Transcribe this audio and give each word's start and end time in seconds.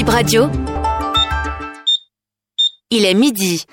Bip 0.00 0.08
Radio. 0.08 0.48
Il 2.90 3.04
est 3.04 3.12
midi. 3.12 3.66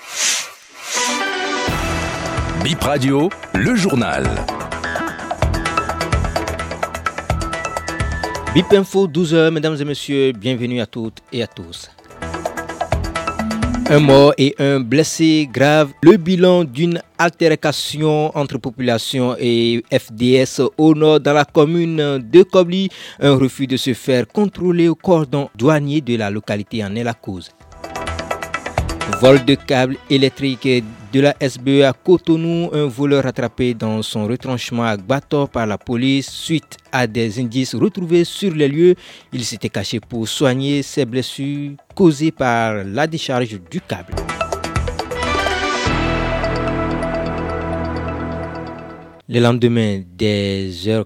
Bip 2.66 2.82
Radio, 2.82 3.30
le 3.54 3.76
journal. 3.78 4.26
Bip 8.54 8.74
Info 8.74 9.08
12h, 9.08 9.52
mesdames 9.52 9.78
et 9.80 9.86
messieurs, 9.86 10.34
bienvenue 10.34 10.82
à 10.82 10.86
toutes 10.86 11.20
et 11.32 11.44
à 11.44 11.48
tous. 11.48 11.90
Un 13.90 14.00
mort 14.00 14.34
et 14.38 14.54
un 14.60 14.82
blessé 14.82 15.48
grave. 15.50 15.94
Le 16.04 16.18
bilan 16.18 16.66
d'une 16.66 17.02
altercation 17.18 18.38
entre 18.38 18.58
population 18.58 19.38
et 19.40 19.82
FDS 19.90 20.62
au 20.78 20.94
nord 20.94 21.22
dans 21.22 21.32
la 21.32 21.46
commune 21.46 22.18
de 22.20 22.44
Kobli. 22.44 22.90
Un 23.22 23.36
refus 23.36 23.66
de 23.66 23.78
se 23.78 23.94
faire 23.94 24.28
contrôler 24.28 24.90
au 24.90 24.96
cordon 24.96 25.50
douanier 25.56 26.02
de 26.02 26.18
la 26.18 26.30
localité 26.30 26.84
en 26.84 26.98
est 26.98 27.04
la 27.06 27.14
cause. 27.14 27.50
Vol 29.22 29.46
de 29.46 29.56
câbles 29.56 29.96
électriques 30.10 30.84
de 31.14 31.22
la 31.22 31.36
SBE 31.40 31.84
à 31.84 31.94
Cotonou, 31.94 32.70
un 32.74 32.86
voleur 32.86 33.26
attrapé 33.26 33.74
dans 33.74 34.02
son 34.02 34.28
retranchement 34.28 34.84
à 34.84 34.98
Gbator 34.98 35.50
par 35.50 35.66
la 35.66 35.78
police 35.78 36.30
suite 36.30 36.78
à 36.92 37.08
des 37.08 37.40
indices 37.40 37.76
retrouvés 37.76 38.26
sur 38.26 38.54
les 38.54 38.68
lieux. 38.68 38.96
Il 39.32 39.44
s'était 39.46 39.70
caché 39.70 40.00
pour 40.00 40.28
soigner 40.28 40.84
ses 40.84 41.06
blessures 41.06 41.72
causées 41.96 42.32
par 42.32 42.84
la 42.84 43.08
décharge 43.08 43.60
du 43.70 43.82
câble. 43.82 44.14
Le 49.30 49.40
lendemain 49.40 50.02
des 50.18 50.88
heures 50.88 51.06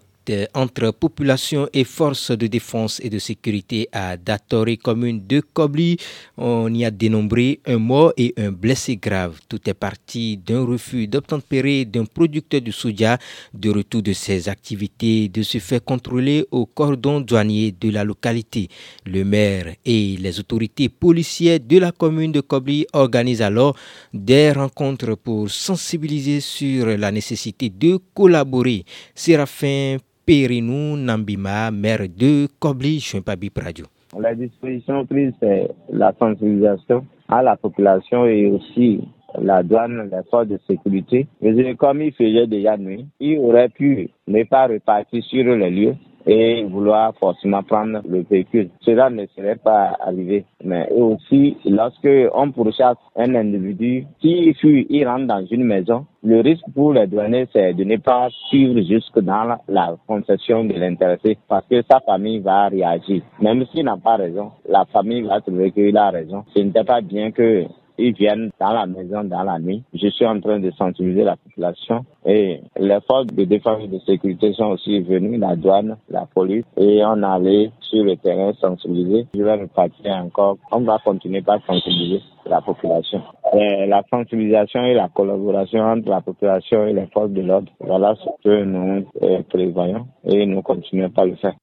entre 0.53 0.91
population 0.91 1.67
et 1.73 1.83
forces 1.83 2.31
de 2.31 2.47
défense 2.47 2.99
et 3.03 3.09
de 3.09 3.19
sécurité 3.19 3.87
à 3.91 4.17
Datoré, 4.17 4.77
commune 4.77 5.25
de 5.27 5.41
Kobli. 5.41 5.97
On 6.37 6.73
y 6.73 6.85
a 6.85 6.91
dénombré 6.91 7.59
un 7.65 7.77
mort 7.77 8.13
et 8.17 8.33
un 8.37 8.51
blessé 8.51 8.97
grave. 8.97 9.39
Tout 9.49 9.69
est 9.69 9.73
parti 9.73 10.37
d'un 10.37 10.63
refus 10.65 11.07
d'obtempérer 11.07 11.85
d'un 11.85 12.05
producteur 12.05 12.61
de 12.61 12.71
soja 12.71 13.17
de 13.53 13.69
retour 13.69 14.01
de 14.01 14.13
ses 14.13 14.49
activités 14.49 15.29
de 15.29 15.43
se 15.43 15.57
faire 15.57 15.83
contrôler 15.83 16.45
au 16.51 16.65
cordon 16.65 17.21
douanier 17.21 17.73
de 17.79 17.89
la 17.89 18.03
localité. 18.03 18.69
Le 19.05 19.23
maire 19.23 19.75
et 19.85 20.17
les 20.17 20.39
autorités 20.39 20.89
policières 20.89 21.59
de 21.59 21.77
la 21.77 21.91
commune 21.91 22.31
de 22.31 22.41
Kobli 22.41 22.85
organisent 22.93 23.41
alors 23.41 23.75
des 24.13 24.51
rencontres 24.51 25.15
pour 25.15 25.49
sensibiliser 25.49 26.39
sur 26.39 26.85
la 26.85 27.11
nécessité 27.11 27.69
de 27.69 27.99
collaborer. 28.13 28.85
Séraphin 29.15 29.97
Perinou 30.25 30.95
Nambima, 30.97 31.71
maire 31.71 32.07
de 32.07 32.47
Kobli, 32.59 32.99
Chumpabi 32.99 33.51
Radio. 33.55 33.85
La 34.19 34.35
disposition 34.35 35.05
prise, 35.05 35.33
c'est 35.39 35.69
la 35.89 36.13
sensibilisation 36.19 37.05
à 37.27 37.41
la 37.41 37.55
population 37.55 38.25
et 38.25 38.45
aussi 38.47 39.01
la 39.41 39.63
douane, 39.63 40.09
les 40.11 40.23
forces 40.29 40.47
de 40.47 40.59
sécurité. 40.67 41.27
Mais 41.41 41.75
comme 41.75 42.01
il 42.01 42.11
faisait 42.13 42.47
déjà 42.47 42.77
nuit, 42.77 43.05
il 43.19 43.39
aurait 43.39 43.69
pu 43.69 44.09
ne 44.27 44.43
pas 44.43 44.67
repartir 44.67 45.23
sur 45.23 45.43
les 45.43 45.69
lieux 45.69 45.95
et 46.25 46.63
vouloir 46.63 47.13
forcément 47.15 47.63
prendre 47.63 48.01
le 48.07 48.23
véhicule. 48.29 48.69
Cela 48.81 49.09
ne 49.09 49.25
serait 49.35 49.55
pas 49.55 49.97
arrivé. 49.99 50.45
Mais 50.63 50.89
aussi, 50.91 51.57
lorsque 51.65 52.07
on 52.33 52.51
pourchasse 52.51 52.97
un 53.15 53.35
individu 53.35 54.05
qui 54.19 54.53
fuit, 54.55 54.85
il 54.89 55.07
rentre 55.07 55.27
dans 55.27 55.45
une 55.45 55.63
maison, 55.63 56.05
le 56.23 56.41
risque 56.41 56.65
pour 56.75 56.93
les 56.93 57.07
douaniers, 57.07 57.47
c'est 57.51 57.73
de 57.73 57.83
ne 57.83 57.97
pas 57.97 58.29
suivre 58.49 58.79
jusque 58.81 59.19
dans 59.19 59.57
la, 59.67 59.95
concession 60.07 60.63
de 60.63 60.73
l'intéressé 60.73 61.37
parce 61.47 61.65
que 61.67 61.81
sa 61.89 61.99
famille 62.01 62.39
va 62.39 62.67
réagir. 62.67 63.23
Même 63.39 63.65
s'il 63.67 63.85
n'a 63.85 63.97
pas 63.97 64.17
raison, 64.17 64.51
la 64.69 64.85
famille 64.85 65.23
va 65.23 65.41
trouver 65.41 65.71
qu'il 65.71 65.97
a 65.97 66.11
raison. 66.11 66.43
Ce 66.55 66.61
n'était 66.61 66.83
pas 66.83 67.01
bien 67.01 67.31
que 67.31 67.65
ils 68.01 68.13
viennent 68.13 68.51
dans 68.59 68.73
la 68.73 68.85
maison 68.85 69.23
dans 69.23 69.43
la 69.43 69.59
nuit. 69.59 69.83
Je 69.93 70.07
suis 70.07 70.25
en 70.25 70.39
train 70.39 70.59
de 70.59 70.71
sensibiliser 70.71 71.23
la 71.23 71.35
population 71.37 72.05
et 72.25 72.61
les 72.77 72.99
forces 73.07 73.27
de 73.27 73.43
défense 73.45 73.83
et 73.83 73.87
de 73.87 73.99
sécurité 73.99 74.53
sont 74.53 74.71
aussi 74.71 74.99
venues, 75.01 75.37
la 75.37 75.55
douane, 75.55 75.97
la 76.09 76.25
police, 76.33 76.65
et 76.77 77.03
on 77.05 77.21
allait 77.23 77.71
sur 77.81 78.03
le 78.03 78.15
terrain 78.17 78.53
sensibiliser. 78.59 79.27
Je 79.35 79.43
vais 79.43 79.55
repartir 79.55 80.11
encore. 80.15 80.57
On 80.71 80.81
va 80.81 80.97
continuer 81.03 81.41
par 81.41 81.59
sensibiliser 81.65 82.21
la 82.45 82.61
population. 82.61 83.21
la 83.53 84.03
sensibilisation 84.09 84.83
et 84.83 84.93
la 84.93 85.09
collaboration 85.09 85.81
entre 85.81 86.09
la 86.09 86.21
population 86.21 86.85
et 86.87 86.93
les 86.93 87.07
forces 87.07 87.31
de 87.31 87.41
l'ordre, 87.41 87.71
voilà 87.79 88.15
ce 88.15 88.29
que 88.43 88.63
nous 88.63 89.05
euh, 89.21 89.41
prévoyons 89.49 90.07
et 90.25 90.45
nous 90.45 90.61
continuons 90.61 91.09
par 91.09 91.25
le 91.25 91.35
faire. 91.35 91.53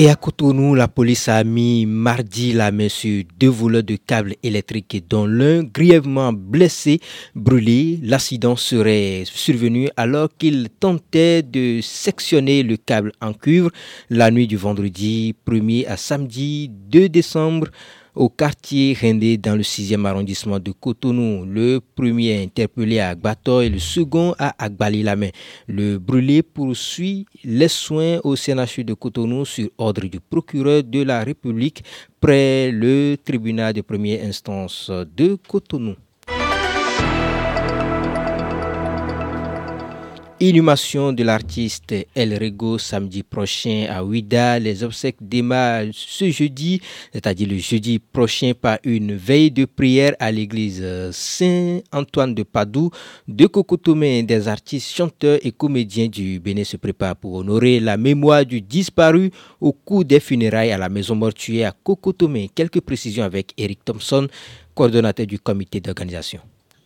Et 0.00 0.08
à 0.08 0.14
Cotonou, 0.14 0.76
la 0.76 0.86
police 0.86 1.26
a 1.26 1.42
mis 1.42 1.84
mardi 1.84 2.52
la 2.52 2.70
main 2.70 2.88
sur 2.88 3.24
deux 3.36 3.48
voleurs 3.48 3.82
de 3.82 3.96
câbles 3.96 4.36
électriques 4.44 5.02
dont 5.10 5.26
l'un 5.26 5.64
grièvement 5.64 6.32
blessé, 6.32 7.00
brûlé. 7.34 7.98
L'accident 8.04 8.54
serait 8.54 9.24
survenu 9.24 9.88
alors 9.96 10.28
qu'il 10.38 10.68
tentait 10.78 11.42
de 11.42 11.80
sectionner 11.82 12.62
le 12.62 12.76
câble 12.76 13.10
en 13.20 13.32
cuivre 13.32 13.72
la 14.08 14.30
nuit 14.30 14.46
du 14.46 14.56
vendredi 14.56 15.34
1er 15.44 15.88
à 15.88 15.96
samedi 15.96 16.70
2 16.70 17.08
décembre 17.08 17.66
au 18.18 18.28
quartier 18.28 18.96
Rendé 19.00 19.38
dans 19.38 19.54
le 19.54 19.62
6e 19.62 20.04
arrondissement 20.04 20.58
de 20.58 20.72
Cotonou. 20.72 21.44
Le 21.46 21.80
premier 21.94 22.42
interpellé 22.42 22.98
à 22.98 23.10
Agbato 23.10 23.60
et 23.60 23.68
le 23.68 23.78
second 23.78 24.34
à 24.38 24.54
Agbali-Lamé. 24.58 25.32
Le 25.68 25.98
brûlé 25.98 26.42
poursuit 26.42 27.26
les 27.44 27.68
soins 27.68 28.18
au 28.24 28.34
CNHU 28.34 28.82
de 28.84 28.94
Cotonou 28.94 29.44
sur 29.44 29.68
ordre 29.78 30.06
du 30.06 30.18
procureur 30.18 30.82
de 30.82 31.02
la 31.02 31.22
République 31.22 31.84
près 32.20 32.72
le 32.72 33.16
tribunal 33.24 33.72
de 33.72 33.82
première 33.82 34.24
instance 34.24 34.90
de 35.16 35.38
Cotonou. 35.48 35.94
Inhumation 40.40 41.12
de 41.12 41.24
l'artiste 41.24 42.06
El 42.14 42.38
Rego 42.38 42.78
samedi 42.78 43.24
prochain 43.24 43.88
à 43.90 44.04
Ouida. 44.04 44.60
Les 44.60 44.84
obsèques 44.84 45.16
démarrent 45.20 45.88
ce 45.90 46.30
jeudi, 46.30 46.80
c'est-à-dire 47.12 47.48
le 47.48 47.58
jeudi 47.58 47.98
prochain 47.98 48.52
par 48.54 48.78
une 48.84 49.16
veille 49.16 49.50
de 49.50 49.64
prière 49.64 50.14
à 50.20 50.30
l'église 50.30 51.10
Saint-Antoine 51.10 52.36
de 52.36 52.44
Padoue. 52.44 52.90
De 53.26 53.46
Cocotomé, 53.46 54.22
des 54.22 54.46
artistes, 54.46 54.94
chanteurs 54.94 55.40
et 55.42 55.50
comédiens 55.50 56.06
du 56.06 56.38
Bénin 56.38 56.62
se 56.62 56.76
préparent 56.76 57.16
pour 57.16 57.34
honorer 57.34 57.80
la 57.80 57.96
mémoire 57.96 58.46
du 58.46 58.60
disparu 58.60 59.32
au 59.60 59.72
cours 59.72 60.04
des 60.04 60.20
funérailles 60.20 60.70
à 60.70 60.78
la 60.78 60.88
maison 60.88 61.16
mortuaire 61.16 61.70
à 61.70 61.76
Cocotomé. 61.82 62.48
Quelques 62.54 62.80
précisions 62.80 63.24
avec 63.24 63.54
Eric 63.58 63.84
Thompson, 63.84 64.28
coordonnateur 64.72 65.26
du 65.26 65.40
comité 65.40 65.80
d'organisation. 65.80 66.38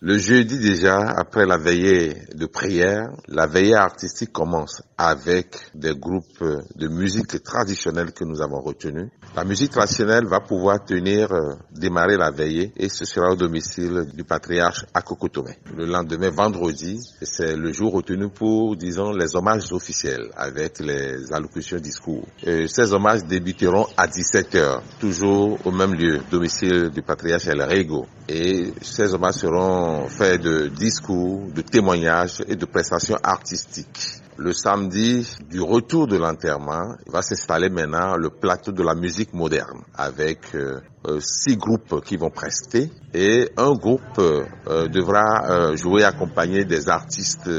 Le 0.04 0.18
jeudi 0.18 0.58
déjà, 0.58 0.98
après 1.16 1.46
la 1.46 1.58
veillée 1.58 2.12
de 2.34 2.46
prière, 2.46 3.12
la 3.28 3.46
veillée 3.46 3.76
artistique 3.76 4.32
commence 4.32 4.82
avec 4.98 5.54
des 5.76 5.94
groupes 5.94 6.42
de 6.74 6.88
musique 6.88 7.40
traditionnelle 7.44 8.10
que 8.12 8.24
nous 8.24 8.42
avons 8.42 8.60
retenus. 8.60 9.10
La 9.36 9.44
musique 9.44 9.70
traditionnelle 9.70 10.26
va 10.26 10.40
pouvoir 10.40 10.84
tenir, 10.84 11.30
euh, 11.30 11.54
démarrer 11.70 12.16
la 12.16 12.32
veillée 12.32 12.72
et 12.76 12.88
ce 12.88 13.04
sera 13.04 13.30
au 13.30 13.36
domicile 13.36 14.06
du 14.12 14.24
patriarche 14.24 14.84
à 14.92 15.02
Kokotomé. 15.02 15.52
Le 15.76 15.86
lendemain, 15.86 16.30
vendredi, 16.30 16.98
c'est 17.22 17.54
le 17.54 17.72
jour 17.72 17.92
retenu 17.92 18.28
pour, 18.28 18.74
disons, 18.76 19.12
les 19.12 19.36
hommages 19.36 19.70
officiels 19.72 20.30
avec 20.36 20.80
les 20.80 21.32
allocutions 21.32 21.78
discours. 21.78 22.26
Ces 22.42 22.92
hommages 22.92 23.22
débuteront 23.24 23.86
à 23.96 24.08
17h, 24.08 24.80
toujours 24.98 25.64
au 25.64 25.70
même 25.70 25.94
lieu, 25.94 26.18
domicile 26.28 26.90
du 26.90 27.02
patriarche 27.02 27.46
El 27.46 27.62
Rego. 27.62 28.04
Et 28.28 28.72
ces 28.82 29.14
hommages 29.14 29.34
seront 29.34 29.91
fait 30.08 30.38
de 30.38 30.68
discours, 30.68 31.50
de 31.54 31.62
témoignages 31.62 32.42
et 32.48 32.56
de 32.56 32.64
prestations 32.64 33.18
artistiques. 33.22 34.22
Le 34.36 34.52
samedi 34.52 35.28
du 35.50 35.60
retour 35.60 36.06
de 36.06 36.16
l'enterrement, 36.16 36.96
va 37.06 37.22
s'installer 37.22 37.68
maintenant 37.68 38.16
le 38.16 38.30
plateau 38.30 38.72
de 38.72 38.82
la 38.82 38.94
musique 38.94 39.34
moderne 39.34 39.82
avec 39.94 40.54
euh, 40.54 40.80
euh, 41.06 41.20
six 41.20 41.56
groupes 41.56 42.02
qui 42.04 42.16
vont 42.16 42.30
prester 42.30 42.90
et 43.14 43.50
un 43.56 43.72
groupe 43.72 44.18
euh, 44.18 44.88
devra 44.88 45.74
jouer 45.76 46.04
accompagné 46.04 46.64
des 46.64 46.88
artistes 46.88 47.50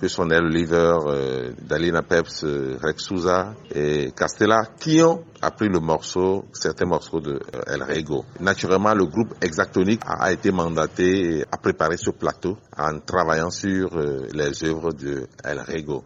que 0.00 0.08
sont 0.08 0.28
El 0.30 0.48
Liver, 0.48 1.52
Dalina 1.62 2.02
Peps, 2.02 2.44
Rex 2.80 3.02
Souza 3.04 3.54
et 3.74 4.12
Castella 4.16 4.62
qui 4.78 5.02
ont 5.02 5.22
appris 5.42 5.68
le 5.68 5.80
morceau, 5.80 6.44
certains 6.52 6.86
morceaux 6.86 7.20
de 7.20 7.40
El 7.66 7.82
Rego. 7.82 8.24
Naturellement, 8.40 8.94
le 8.94 9.06
groupe 9.06 9.34
Exactonique 9.42 10.02
a 10.06 10.32
été 10.32 10.52
mandaté 10.52 11.44
à 11.50 11.56
préparer 11.58 11.96
ce 11.96 12.10
plateau 12.10 12.56
en 12.76 12.98
travaillant 13.00 13.50
sur 13.50 13.90
les 14.32 14.64
œuvres 14.64 14.92
de 14.92 15.26
El 15.44 15.60
Rego. 15.60 16.04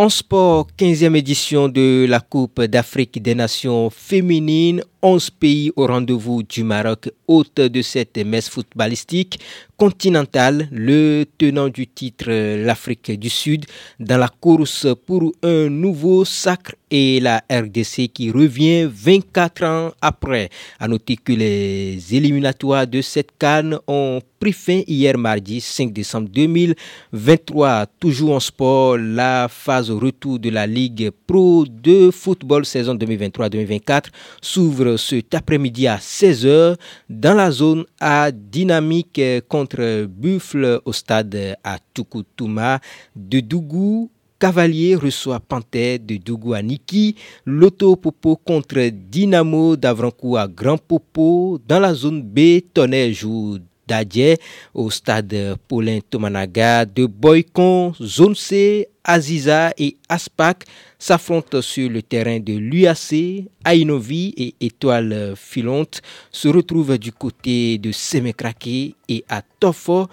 En 0.00 0.08
sport, 0.08 0.68
15e 0.78 1.14
édition 1.14 1.68
de 1.68 2.06
la 2.08 2.20
Coupe 2.20 2.62
d'Afrique 2.62 3.20
des 3.20 3.34
Nations 3.34 3.90
féminines 3.90 4.82
11 5.02 5.30
pays 5.30 5.72
au 5.76 5.86
rendez-vous 5.86 6.42
du 6.42 6.62
Maroc, 6.62 7.10
hôte 7.26 7.60
de 7.60 7.82
cette 7.82 8.18
messe 8.18 8.48
footballistique 8.48 9.40
continentale, 9.80 10.68
le 10.70 11.24
tenant 11.38 11.70
du 11.70 11.86
titre 11.86 12.30
l'Afrique 12.66 13.18
du 13.18 13.30
Sud 13.30 13.64
dans 13.98 14.18
la 14.18 14.28
course 14.28 14.86
pour 15.06 15.32
un 15.42 15.70
nouveau 15.70 16.26
sacre 16.26 16.74
et 16.90 17.18
la 17.18 17.42
RDC 17.50 18.12
qui 18.12 18.30
revient 18.30 18.86
24 18.92 19.64
ans 19.64 19.92
après. 20.02 20.50
À 20.78 20.86
noter 20.86 21.16
que 21.16 21.32
les 21.32 22.14
éliminatoires 22.14 22.86
de 22.86 23.00
cette 23.00 23.30
canne 23.38 23.78
ont 23.86 24.20
pris 24.38 24.52
fin 24.52 24.82
hier 24.86 25.16
mardi 25.16 25.60
5 25.62 25.92
décembre 25.92 26.28
2023. 26.28 27.86
Toujours 27.98 28.34
en 28.34 28.40
sport, 28.40 28.98
la 28.98 29.48
phase 29.48 29.90
retour 29.90 30.38
de 30.38 30.50
la 30.50 30.66
Ligue 30.66 31.10
Pro 31.26 31.64
de 31.66 32.10
football 32.10 32.66
saison 32.66 32.94
2023-2024 32.96 34.04
s'ouvre 34.42 34.89
cet 34.96 35.34
après-midi 35.34 35.86
à 35.86 35.96
16h 35.96 36.76
dans 37.08 37.34
la 37.34 37.50
zone 37.50 37.84
à 38.00 38.30
dynamique 38.32 39.20
contre 39.48 40.06
Buffle 40.06 40.80
au 40.84 40.92
stade 40.92 41.56
à 41.64 41.78
Tukutuma 41.94 42.80
de 43.14 43.40
Dougou 43.40 44.10
Cavalier 44.40 44.94
reçoit 44.96 45.38
Panthère 45.38 45.98
de 46.00 46.16
Dougou 46.16 46.54
à 46.54 46.62
Niki. 46.62 47.14
Loto 47.44 47.94
Popo 47.96 48.36
contre 48.36 48.88
Dynamo 48.88 49.76
d'Avrancou 49.76 50.38
à 50.38 50.48
Grand 50.48 50.78
Popo. 50.78 51.60
Dans 51.68 51.78
la 51.78 51.92
zone 51.92 52.22
B, 52.22 52.62
Tonnerre 52.72 53.12
joue 53.12 53.58
d'Adje 53.90 54.36
au 54.72 54.88
stade 54.90 55.56
Paulin 55.66 55.98
Tomanaga 56.08 56.84
de 56.84 57.06
Boycon. 57.06 57.92
Zone 58.00 58.36
C, 58.36 58.88
Aziza 59.02 59.72
et 59.76 59.96
Aspak 60.08 60.64
s'affrontent 60.98 61.60
sur 61.60 61.90
le 61.90 62.00
terrain 62.02 62.38
de 62.38 62.52
l'UAC. 62.52 63.48
Ainovi 63.66 64.32
et 64.36 64.54
Étoile 64.60 65.34
Filante 65.36 66.02
se 66.30 66.48
retrouvent 66.48 66.98
du 66.98 67.10
côté 67.10 67.78
de 67.78 67.90
Semekrake 67.90 68.94
et 69.08 69.24
à 69.28 69.42
Tofo. 69.58 70.06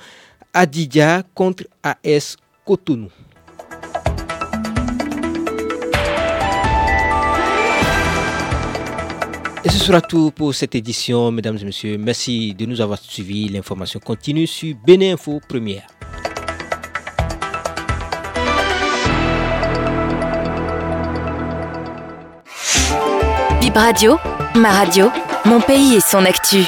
Adidja 0.54 1.22
contre 1.36 1.66
AS 1.84 2.36
Cotonou. 2.66 3.12
Sera 9.88 10.02
tout 10.02 10.32
pour 10.32 10.54
cette 10.54 10.76
édition, 10.76 11.32
mesdames 11.32 11.58
et 11.62 11.64
messieurs. 11.64 11.98
Merci 11.98 12.54
de 12.54 12.66
nous 12.66 12.82
avoir 12.82 13.00
suivis. 13.00 13.48
L'information 13.48 14.02
continue 14.02 14.46
sur 14.46 14.76
Bénin 14.86 15.14
Info 15.14 15.40
Première. 15.48 15.88
Bip 23.62 23.76
Radio, 23.76 24.18
ma 24.56 24.72
radio, 24.72 25.10
mon 25.46 25.62
pays 25.62 25.96
et 25.96 26.02
son 26.02 26.26
actu. 26.26 26.66